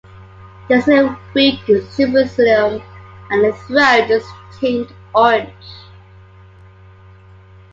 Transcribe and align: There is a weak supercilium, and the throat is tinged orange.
There 0.67 0.79
is 0.79 0.87
a 0.87 1.15
weak 1.35 1.59
supercilium, 1.67 2.83
and 3.29 3.43
the 3.45 3.53
throat 3.53 4.09
is 4.09 4.25
tinged 4.59 4.91
orange. 5.13 5.53